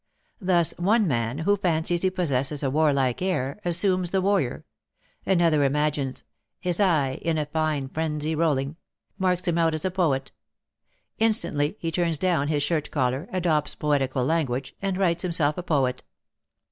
Thus 0.41 0.73
one 0.79 1.07
man, 1.07 1.37
who 1.37 1.55
fancies 1.57 2.01
he 2.01 2.09
possesses 2.09 2.63
a 2.63 2.71
warlike 2.71 3.21
air, 3.21 3.59
assumes 3.63 4.09
the 4.09 4.19
warrior; 4.19 4.65
another 5.27 5.63
imagines 5.63 6.23
"His 6.59 6.79
eye, 6.79 7.19
in 7.21 7.37
a 7.37 7.45
fine 7.45 7.87
frenzy 7.87 8.33
rolling," 8.33 8.77
marks 9.19 9.47
him 9.47 9.59
out 9.59 9.75
as 9.75 9.85
a 9.85 9.91
poet; 9.91 10.31
instantly 11.19 11.75
he 11.77 11.91
turns 11.91 12.17
down 12.17 12.47
his 12.47 12.63
shirt 12.63 12.89
collar, 12.89 13.29
adopts 13.31 13.75
poetical 13.75 14.25
language, 14.25 14.75
and 14.81 14.97
writes 14.97 15.21
himself 15.21 15.55
poet. 15.67 16.03